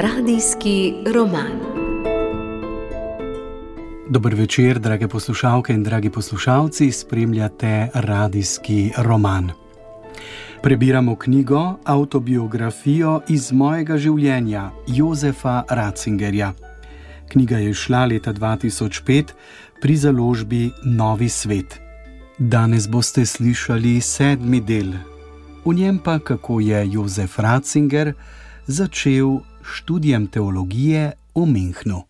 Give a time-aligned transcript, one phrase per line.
[0.00, 1.58] Radijski roman.
[4.08, 9.50] Dobro večer, drage poslušalke in dragi poslušalci, spremljate radijski roman.
[10.62, 16.52] Prebiramo knjigo Autobiografijo iz mojega življenja Jozefa Ratzingerja.
[17.28, 19.24] Knjiga je šla leta 2005
[19.80, 21.80] pri založbi Novi svet.
[22.38, 24.94] Danes boste slišali sedmi del,
[25.64, 28.14] v njem pa kako je Jozef Ratzinger
[28.66, 32.02] začel študijem teologije v Münchnu.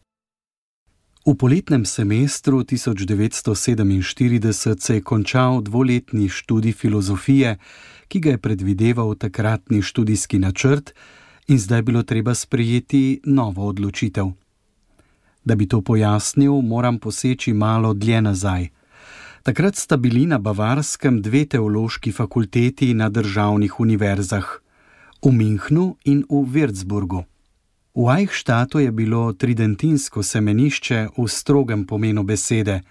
[1.27, 7.59] V poletnem semestru 1947 se je končal dvoletni študij filozofije,
[8.09, 10.95] ki ga je predvideval takratni študijski načrt,
[11.49, 14.27] in zdaj bilo treba sprejeti novo odločitev.
[15.45, 18.69] Da bi to pojasnil, moram poseči malo dlje nazaj.
[19.43, 24.61] Takrat sta bili na Bavarskem dve teološki fakulteti na državnih univerzah,
[25.23, 27.25] v Münchnu in v Würzburgu.
[27.99, 32.87] V Eichstatu je bilo tridentinsko semenišče v strogem pomenu besede.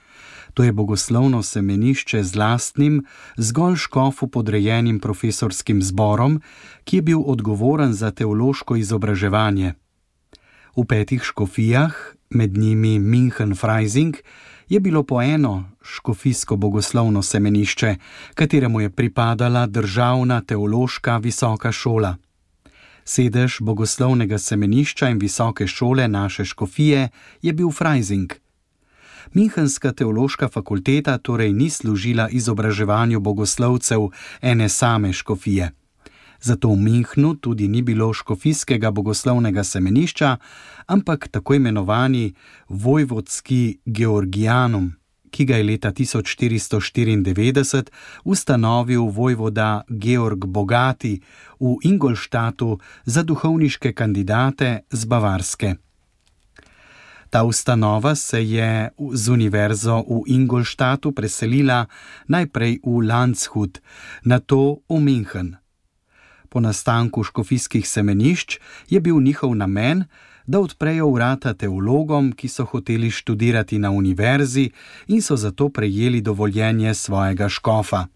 [0.53, 3.05] To je bogoslovno semenišče z lastnim,
[3.37, 6.41] zgolj škofu podrejenim profesorskim zborom,
[6.83, 9.79] ki je bil odgovoren za teološko izobraževanje.
[10.75, 11.95] V petih škofijah,
[12.29, 14.19] med njimi München Freising,
[14.67, 17.95] je bilo po eno škofijsko bogoslovno semenišče,
[18.35, 22.17] kateremu je pripadala državna teološka visoka šola.
[23.07, 27.09] Sedež bogoslovnega semenišča in visoke šole naše škofije
[27.41, 28.33] je bil Freising.
[29.33, 34.09] Münchenska teološka fakulteta torej ni služila izobraževanju bogoslovcev
[34.41, 35.71] ene same škofije.
[36.41, 40.37] Zato v Münchnu tudi ni bilo škofijskega bogoslovnega semenišča,
[40.87, 42.33] ampak tako imenovani
[42.69, 44.93] vojvodski Georgijanum,
[45.31, 47.89] ki ga je leta 1494
[48.23, 51.21] ustanovil vojvoda Georg Bogati
[51.59, 55.75] v Ingolštatu za duhovniške kandidate z Bavarske.
[57.29, 61.85] Ta ustanova se je z univerzo v Ingolštatu preselila
[62.27, 63.79] najprej v Landshut,
[64.23, 65.66] nato v München.
[66.57, 68.55] Po nastanku škofijskih semenišč
[68.89, 70.03] je bil njihov namen,
[70.47, 74.71] da odprejo vrata teologom, ki so hoteli študirati na univerzi
[75.07, 78.07] in so zato prejeli dovoljenje svojega škofa.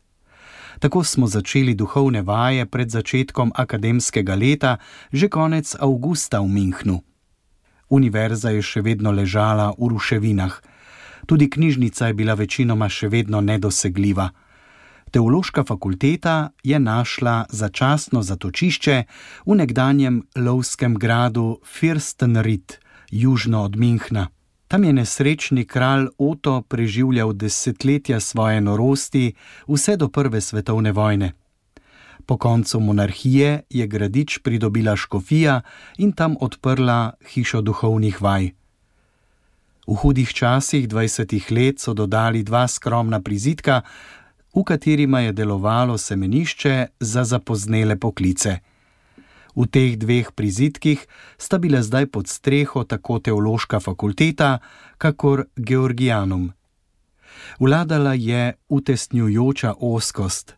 [0.79, 4.77] Tako smo začeli duhovne vaje pred začetkom akademskega leta,
[5.11, 7.01] že konec avgusta v Münchnu.
[7.95, 10.53] Univerza je še vedno ležala v ruševinah,
[11.25, 14.29] tudi knjižnica je bila večinoma še vedno nedosegljiva.
[15.11, 19.03] Teološka fakulteta je našla začasno zatočišče
[19.45, 22.79] v nekdanjem lovskem gradu Firstenried,
[23.11, 24.27] južno od Münchna.
[24.67, 29.33] Tam je nesrečni kralj Oto preživljal desetletja svoje norosti,
[29.67, 31.33] vse do prve svetovne vojne.
[32.25, 35.61] Po koncu monarhije je gradič pridobila škofija
[35.97, 38.51] in tam odprla hišo duhovnih vaj.
[39.87, 43.81] V hudih časih 20 let so dodali dva skromna prizidka,
[44.55, 48.59] v katerima je delovalo semenišče za zapoznele poklice.
[49.55, 51.05] V teh dveh prizidkih
[51.37, 54.59] sta bile zdaj pod streho tako teološka fakulteta,
[54.97, 56.51] kakor Georgijanum.
[57.59, 60.55] Vladala je utesnjujoča oskost.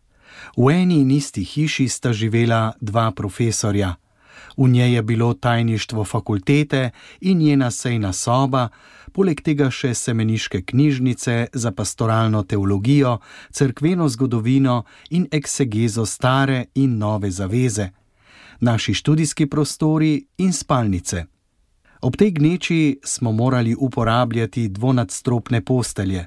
[0.56, 3.94] V eni in isti hiši sta živela dva profesorja.
[4.56, 6.90] V njej je bilo tajništvo fakultete
[7.20, 8.68] in njena sejna soba,
[9.12, 13.18] poleg tega še semeniške knjižnice za pastoralno teologijo,
[13.50, 17.90] crkveno zgodovino in eksegezo stare in nove zaveze,
[18.60, 21.24] naši študijski prostori in spalnice.
[22.00, 26.26] Ob tej gneči smo morali uporabljati dvonadstropne postelje.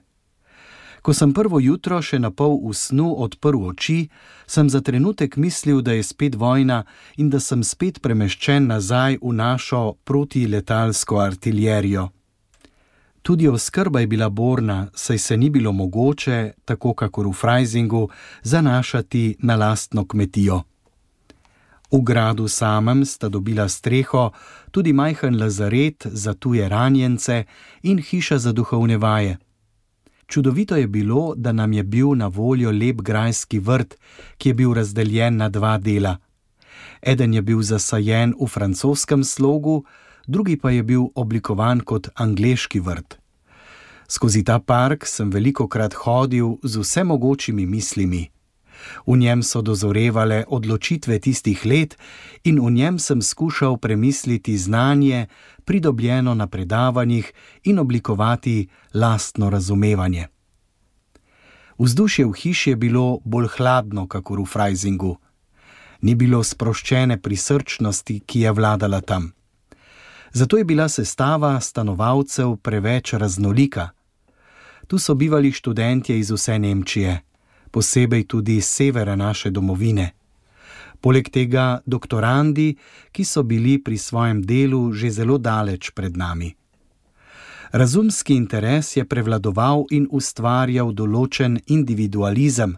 [1.01, 4.09] Ko sem prvo jutro še na pol v snu odprl oči,
[4.45, 6.83] sem za trenutek mislil, da je spet vojna
[7.18, 12.12] in da sem spet premeščen nazaj v našo protiletalsko artilerijo.
[13.21, 18.09] Tudi oskrba je bila borna, saj se ni bilo mogoče, tako kakor v Freisingu,
[18.44, 20.63] zanašati na lastno kmetijo.
[21.92, 24.31] V gradu samem sta dobila streho
[24.71, 27.44] tudi majhen lazaret za tuje ranjence
[27.83, 29.38] in hiša za duhovne vaje.
[30.31, 33.98] Čudovito je bilo, da nam je bil na voljo lep grajski vrt,
[34.38, 36.18] ki je bil razdeljen na dva dela.
[37.01, 39.83] Eden je bil zasajen v francoskem slogu,
[40.28, 43.19] drugi pa je bil oblikovan kot angliški vrt.
[44.07, 48.30] Skozi ta park sem veliko krat hodil z vse mogočimi mislimi.
[49.07, 51.98] V njem so dozorevale odločitve tistih let,
[52.44, 55.27] in v njem sem skušal premisliti znanje,
[55.66, 60.28] pridobljeno na predavanjih, in oblikovati lastno razumevanje.
[61.78, 65.18] Vzdušje v hiši je bilo bolj hladno, kakor v Freisingu.
[66.02, 69.31] Ni bilo sproščene prisrčnosti, ki je vladala tam.
[70.34, 73.90] Zato je bila sestava stanovalcev preveč raznolika.
[74.88, 77.22] Tu so bivali študentje iz vse Nemčije
[77.72, 80.12] posebej tudi iz severa naše domovine.
[81.01, 82.75] Poleg tega doktorandi,
[83.12, 86.53] ki so bili pri svojem delu že zelo daleč pred nami.
[87.71, 92.75] Razumski interes je prevladoval in ustvarjal določen individualizem,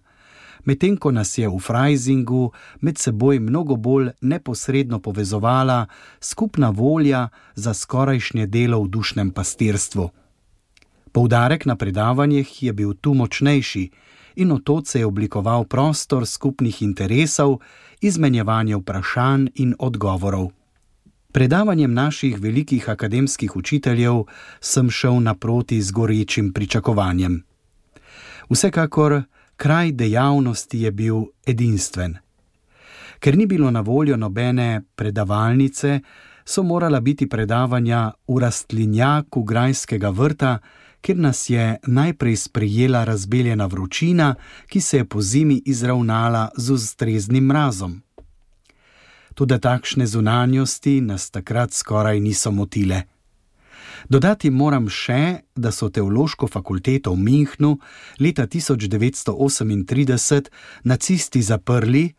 [0.63, 5.87] medtem ko nas je v Freisingu med seboj mnogo bolj neposredno povezovala
[6.21, 10.09] skupna volja za skorajšnje delo v dušnem pastirstvu.
[11.11, 13.89] Poudarek na predavanjih je bil tu močnejši,
[14.35, 17.57] in od tod se je oblikoval prostor skupnih interesov,
[18.01, 20.51] izmenjevanje vprašanj in odgovorov.
[21.31, 24.23] Predavanjem naših velikih akademskih učiteljev
[24.61, 27.43] sem šel naproti z gorečim pričakovanjem.
[28.49, 29.23] Vsekakor
[29.55, 32.17] kraj dejavnosti je bil edinstven.
[33.19, 35.99] Ker ni bilo na voljo nobene predavalnice,
[36.45, 40.59] so morala biti predavanja v rastlinjaku grajskega vrta,
[41.03, 44.35] kjer nas je najprej sprijela razbeljena vročina,
[44.67, 48.01] ki se je po zimi izravnala z ustreznim mrazom.
[49.33, 53.01] Tudi takšne zunanjosti nas takrat skoraj niso motile.
[54.09, 57.79] Dodati moram še, da so teološko fakulteto v Münchnu
[58.19, 60.49] leta 1938
[60.83, 62.13] nacisti zaprli,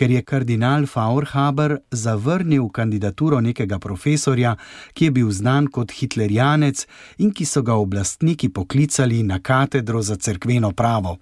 [0.00, 4.54] ker je kardinal Faurhaber zavrnil kandidaturo nekega profesorja,
[4.96, 6.86] ki je bil znan kot hitlerijanec
[7.20, 11.18] in ki so ga oblastniki poklicali na katedro za cerkveno pravo.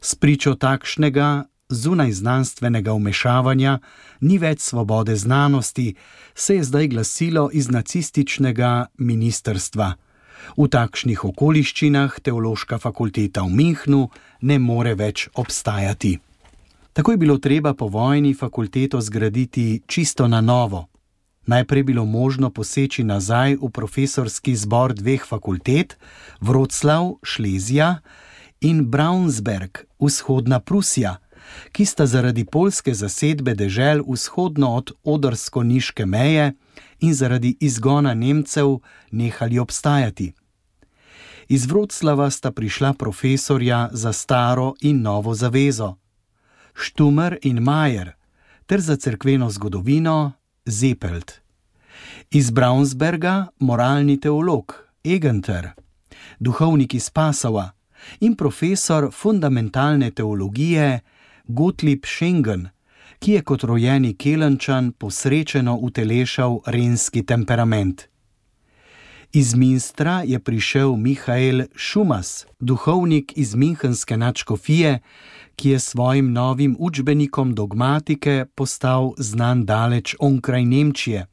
[0.00, 3.78] Spričo takšnega zunaj znanstvenega umešavanja
[4.20, 5.94] ni več svobode znanosti,
[6.34, 9.94] se je zdaj glasilo iz nacističnega ministrstva.
[10.56, 14.06] V takšnih okoliščinah teološka fakulteta v Münchnu
[14.40, 16.20] ne more več obstajati.
[16.94, 20.86] Tako je bilo treba po vojni fakulteto zgraditi čisto na novo.
[21.46, 25.98] Najprej je bilo možno poseči nazaj v profesorski zbor dveh fakultet,
[26.40, 27.98] Vroclav, Šlezija
[28.60, 31.16] in Braunsberg, vzhodna Prusija,
[31.72, 36.52] ki sta zaradi polske zasedbe dežel vzhodno od odrsko-niške meje
[37.00, 38.78] in zaradi izgona Nemcev
[39.10, 40.32] nehali obstajati.
[41.48, 45.94] Iz Vroclava sta prišla profesorja za staro in novo zavezo.
[46.74, 48.12] Štumer in Majer,
[48.66, 50.32] ter za cerkveno zgodovino
[50.66, 51.32] Zepelt.
[52.30, 54.74] Iz Braunsberga moralni teolog
[55.04, 55.70] Egenter,
[56.38, 57.70] duhovnik iz Pasova
[58.20, 61.00] in profesor fundamentalne teologije
[61.46, 62.68] Gottlieb Schengen,
[63.18, 68.13] ki je kot rojeni Kelenčan posrečeno utelešal renski temperament.
[69.34, 75.00] Iz Minstra je prišel Mihael Šumas, duhovnik iz Münchenske načkofije,
[75.56, 81.26] ki je svojim novim učbenikom dogmatike postal znan daleč onkraj Nemčije.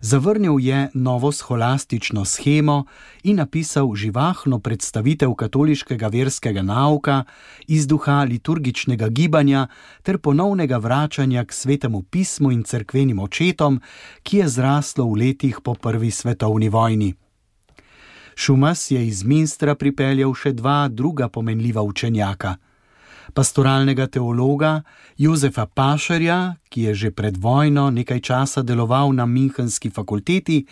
[0.00, 2.84] Zavrnil je novo scholastično schemo
[3.22, 7.24] in napisal živahno predstavitev katoliškega verskega nauka
[7.66, 9.66] iz duha liturgičnega gibanja
[10.02, 13.80] ter ponovnega vračanja k svetemu pismu in cerkvenim očetom,
[14.22, 17.14] ki je zraslo v letih po prvi svetovni vojni.
[18.34, 22.56] Šumas je iz Minstra pripeljal še dva druga pomenljiva učenjaka
[23.30, 24.82] pastoralnega teologa
[25.18, 30.66] Jozefa Pašerja, ki je že pred vojno nekaj časa deloval na Münchenski fakulteti,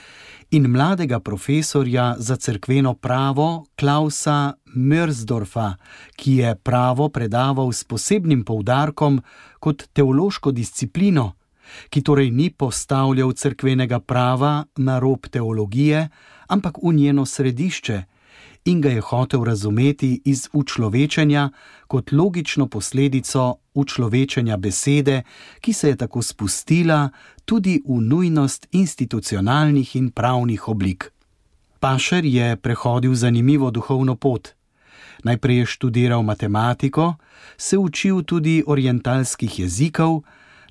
[0.51, 5.75] in mladega profesorja za cerkveno pravo Klausa Mörsdorfa,
[6.17, 9.23] ki je pravo predaval s posebnim poudarkom
[9.61, 11.33] kot teološko disciplino,
[11.91, 16.09] ki torej ni postavljal cerkvenega prava na rob teologije,
[16.49, 18.18] ampak v njeno središče
[18.65, 21.51] in ga je hotel razumeti iz učlovečenja
[21.87, 25.23] kot logično posledico učlovečenja besede,
[25.61, 27.09] ki se je tako spustila
[27.45, 31.13] tudi v nujnost institucionalnih in pravnih oblik.
[31.81, 34.49] Pašer je prehodil zanimivo duhovno pot.
[35.25, 37.15] Najprej je študiral matematiko,
[37.57, 40.23] se učil tudi orientalskih jezikov,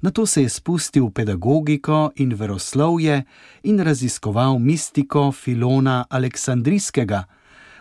[0.01, 3.24] nato se je spustil v pedagogiko in veroslovje
[3.63, 7.24] in raziskoval mistiko Filona Aleksandrijskega,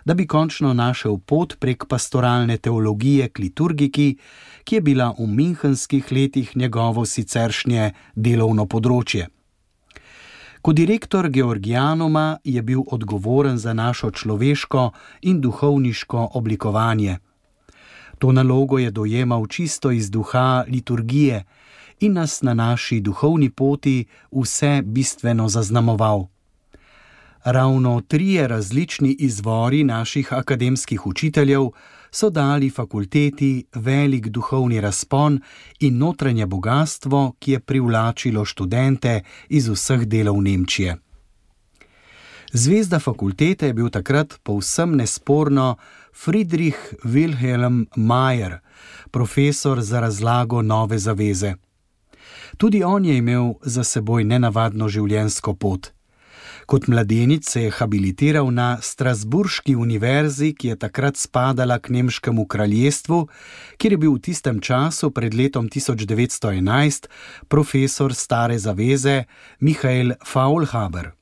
[0.06, 4.16] da bi končno našel pot prek pastoralne teologije k liturgiki,
[4.64, 9.26] ki je bila v minhenskih letih njegovo siceršnje delovno področje.
[10.62, 14.90] Kot direktor Georgijanoma je bil odgovoren za našo človeško
[15.22, 17.18] in duhovniško oblikovanje.
[18.18, 21.44] To nalogo je dojemal čisto iz duha liturgije
[22.00, 26.26] in nas na naši duhovni poti vse bistveno zaznamoval.
[27.46, 31.62] Ravno trije različni izvori naših akademskih učiteljev
[32.10, 35.40] so dali fakulteti velik duhovni razpon
[35.80, 40.96] in notranje bogatstvo, ki je privlačilo študente iz vseh delov Nemčije.
[42.52, 45.76] Zvezda fakultete je bil takrat povsem nesporno
[46.24, 48.58] Friedrich Wilhelm Mayer,
[49.10, 51.54] profesor za razlago nove zaveze.
[52.56, 55.95] Tudi on je imel za seboj nenavadno življenjsko pot.
[56.66, 63.20] Kot mladenič se je habilitiral na Strasburški univerzi, ki je takrat spadala k Nemškemu kraljestvu,
[63.78, 67.06] kjer je bil v tistem času, pred letom 1911,
[67.48, 69.24] profesor stare zaveze
[69.60, 71.12] Mihael Faulhaber.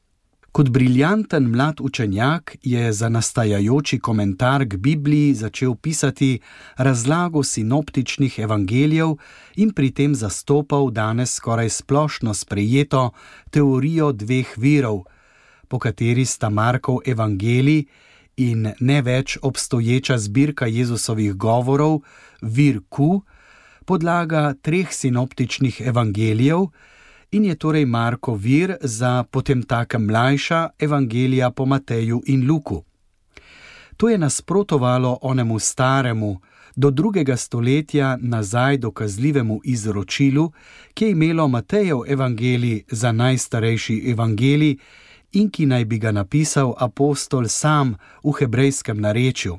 [0.54, 6.38] Kot briljanten mlad učenjak je za nastajajoči komentar k Bibliji začel pisati
[6.76, 9.16] razlago sinoptičnih evangelijev
[9.56, 13.10] in pri tem zastopal danes skoraj splošno sprejeto
[13.50, 15.04] teorijo dveh virov
[15.74, 17.86] po kateri sta Markov evangelij
[18.36, 21.96] in ne več obstoječa zbirka Jezusovih govorov,
[22.42, 23.24] vir Q,
[23.84, 26.68] podlaga treh sinoptičnih evangelijev
[27.30, 32.84] in je torej Marko vir za potem takem mlajša evangelija po Mateju in Luku.
[33.96, 36.40] To je nasprotovalo onemu staremu,
[36.76, 40.52] do drugega stoletja nazaj dokazljivemu izročilu,
[40.94, 44.78] ki je imelo Matejev evangelij za najstarejši evangelij
[45.34, 49.58] in ki naj bi ga napisal apostol sam v hebrejskem narečju.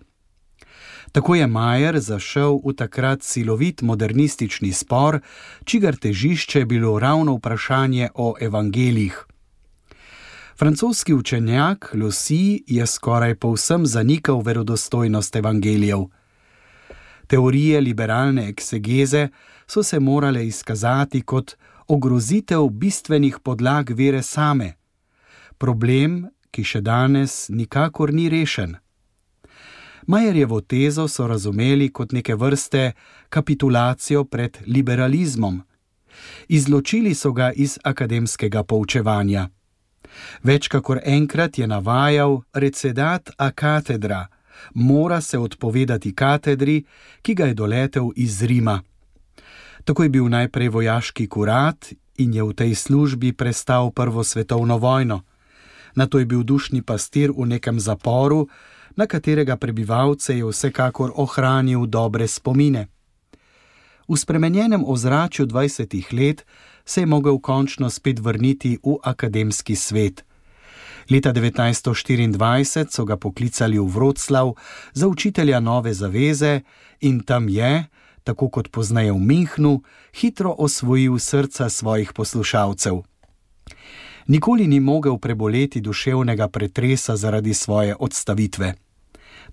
[1.12, 5.20] Tako je Majer zašel v takrat silovit modernistični spor,
[5.63, 9.25] čigar težišče je bilo ravno vprašanje o evangelijih.
[10.58, 16.00] Francoski učenjak Lucy je skoraj povsem zanikal verodostojnost evangelijev.
[17.27, 19.27] Teorije liberalne eksegeze
[19.67, 21.55] so se morale izkazati kot
[21.88, 24.74] ogrozitev bistvenih podlag vere same
[25.57, 28.77] problem, ki še danes nikakor ni rešen.
[30.07, 32.91] Majerjevo tezo so razumeli kot neke vrste
[33.29, 35.63] kapitulacijo pred liberalizmom.
[36.47, 39.50] Izločili so ga iz akademskega poučevanja.
[40.43, 44.27] Več kot enkrat je navajal recedat a katedra,
[44.74, 46.85] mora se odpovedati katedri,
[47.21, 48.79] ki ga je doletel iz Rima.
[49.83, 55.24] Tako je bil najprej vojaški kurat in je v tej službi prestal Prvo svetovno vojno
[55.95, 58.47] na to je bil dušni pastir v nekem zaporu,
[58.95, 62.87] na katerega prebivalce je vsekakor ohranil dobre spomine.
[64.07, 66.45] V spremenjenem ozračju 20 let
[66.85, 70.23] se je mogel končno spet vrniti v akademski svet.
[71.09, 74.53] Leta 1924 so ga poklicali v Vroclav
[74.93, 76.61] za učitelja nove zaveze
[77.01, 77.85] in tam je,
[78.23, 79.81] tako kot poznaje v Minhnu,
[80.13, 83.03] hitro osvojil srca svojih poslušalcev
[84.27, 88.74] nikoli ni mogel preboleti duševnega pretresa zaradi svoje odstavitve.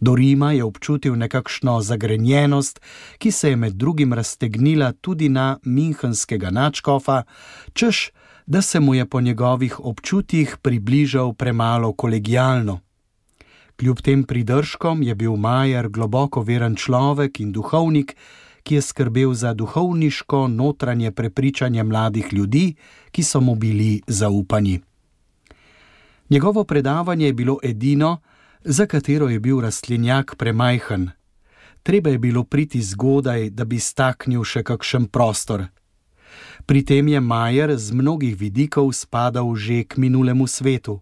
[0.01, 2.81] Do Rima je občutil nekakšno zagrenjenost,
[3.19, 7.23] ki se je med drugim raztegnila tudi na minhenskega načkofa,
[7.73, 8.11] češ,
[8.47, 12.81] da se mu je po njegovih občutjih približal premalo kolegijalno.
[13.77, 18.17] Kljub tem pridržkom je bil Majer globoko veren človek in duhovnik,
[18.63, 22.75] ki je skrbel za duhovniško notranje prepričanje mladih ljudi,
[23.13, 24.81] ki so mu bili zaupani.
[26.31, 28.19] Njegovo predavanje je bilo edino,
[28.65, 31.11] za katero je bil rastlinjak premajhen.
[31.83, 35.67] Treba je bilo priti zgodaj, da bi staknil še kakšen prostor.
[36.67, 41.01] Pri tem je Majer z mnogih vidikov spadal že k minulemu svetu.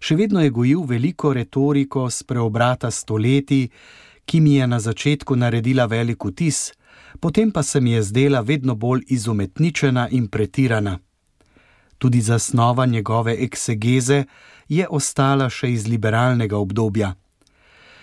[0.00, 3.70] Še vedno je gojil veliko retoriko z preobrata stoletij,
[4.26, 6.72] ki mi je na začetku naredila velik vtis,
[7.20, 10.98] potem pa se mi je zdela vedno bolj izumetničena in pretirana.
[11.98, 14.24] Tudi zasnova njegove eksegeze
[14.68, 17.14] je ostala še iz liberalnega obdobja.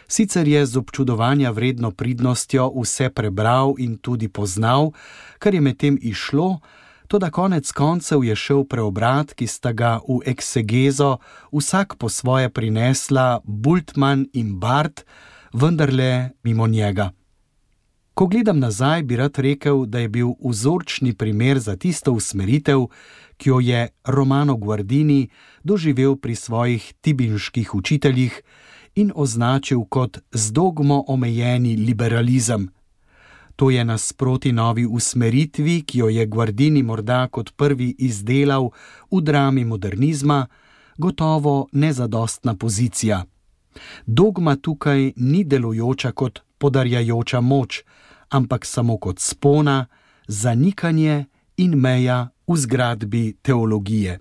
[0.08, 4.92] Sicer je z občudovanja vredno pridnostjo vse prebral in tudi poznal,
[5.40, 6.60] kar je medtem išlo,
[7.08, 11.18] Toda konec koncev je šel preobrat, ki sta ga v eksegezo
[11.54, 15.06] vsak po svoje prinesla Bultmann in Bart,
[15.54, 17.12] vendarle mimo njega.
[18.16, 22.86] Ko gledam nazaj, bi rad rekel, da je bil vzorčni primer za tisto usmeritev,
[23.38, 25.28] ki jo je Romano Guardini
[25.64, 28.42] doživel pri svojih tibinških učiteljih
[28.96, 32.70] in označil kot z dogmo omejeni liberalizem.
[33.56, 38.70] To je nasproti novi usmeritvi, ki jo je Guardini morda kot prvi izdelal
[39.12, 40.48] v drami modernizma,
[40.98, 43.26] gotovo nezadostna pozicija.
[44.06, 47.84] Dogma tukaj ni delujoča kot podarjajoča moč,
[48.36, 49.86] ampak samo kot spona,
[50.28, 51.26] zanikanje
[51.58, 54.20] in meja v zgradbi teologije.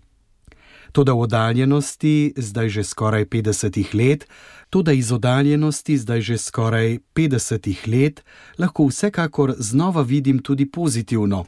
[0.94, 4.28] Toda v oddaljenosti, zdaj že skoraj 50 let,
[4.70, 8.22] toda iz oddaljenosti, zdaj že skoraj 50 let,
[8.58, 11.44] lahko vsekakor znova vidim tudi pozitivno.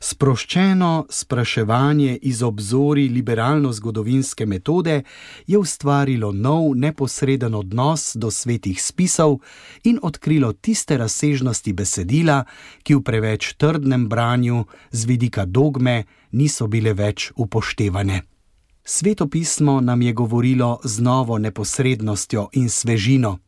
[0.00, 5.02] Sproščeno spraševanje iz obzori liberalno-zgodovinske metode
[5.46, 9.38] je ustvarilo nov neposreden odnos do svetih spisov
[9.84, 12.44] in odkrilo tiste razsežnosti besedila,
[12.82, 18.22] ki v preveč trdnem branju z vidika dogme niso bile več upoštevane.
[18.84, 23.38] Svetopismo nam je govorilo z novo neposrednostjo in svežino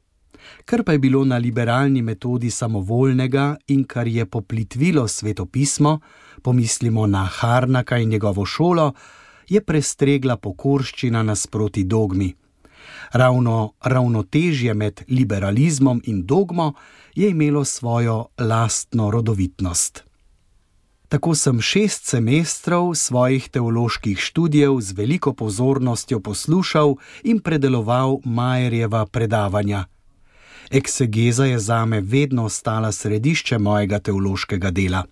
[0.64, 6.00] kar pa je bilo na liberalni metodi samovoljnega in kar je poplitvilo svetopismo,
[6.42, 8.92] pomislimo na Harnaka in njegovo šolo,
[9.48, 12.34] je prestregla pokorščina nasproti dogmi.
[13.12, 16.72] Ravno ravnotežje med liberalizmom in dogmo
[17.14, 20.04] je imelo svojo lastno rodovitnost.
[21.12, 29.84] Tako sem šest semestrov svojih teoloških študijev z veliko pozornostjo poslušal in predeloval Majerjeva predavanja.
[30.72, 35.04] Eksegeza je zame vedno ostala središče mojega teološkega dela.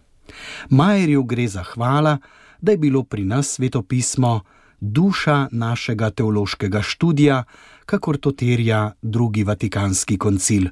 [0.71, 2.19] Majerju gre za hvala,
[2.61, 4.41] da je bilo pri nas svetopismo
[4.81, 7.45] duša našega teološkega študija,
[7.87, 10.69] kakor to terja drugi vatikanski koncil.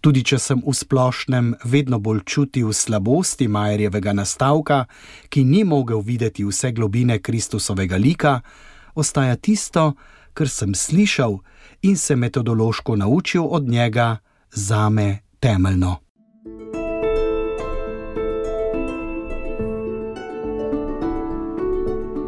[0.00, 4.84] Tudi če sem v splošnem vedno bolj čutil slabosti Majerjevega nastavka,
[5.28, 8.40] ki ni mogel videti vse globine Kristusovega lika,
[8.94, 11.38] ostaja tisto, kar sem slišal
[11.82, 14.16] in se metodološko naučil od njega,
[14.52, 15.96] zame temeljno.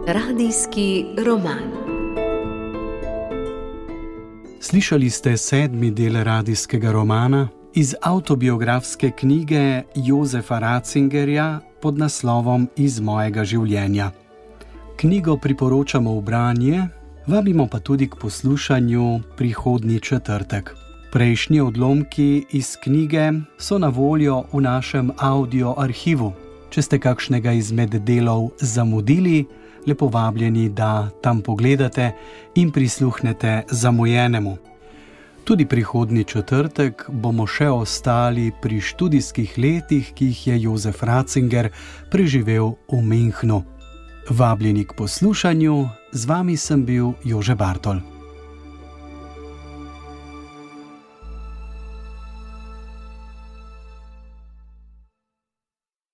[0.07, 1.71] Radijski roman.
[4.61, 13.45] Slišali ste sedmi del radijskega romana iz autobiografske knjige Jozefa Ratzingerja pod naslovom Iz mojega
[13.45, 14.11] življenja.
[14.97, 16.89] Knjigo priporočamo v branje,
[17.27, 20.75] Vabimo pa tudi k poslušanju prihodnji četrtek.
[21.13, 26.33] Prejšnji odlomki iz knjige so na voljo v našem audio arhivu.
[26.71, 29.45] Če ste kakšnega izmed delov zamudili,
[29.87, 32.13] lepo vabljeni, da tam pogledate
[32.55, 34.57] in prisluhnete zamujenemu.
[35.45, 41.69] Tudi prihodnji četrtek bomo še ostali pri študijskih letih, ki jih je Jozef Ratzinger
[42.11, 43.80] preživel v Münchnu.
[44.29, 48.10] Vabljeni k poslušanju, z vami sem bil Jože Bartol.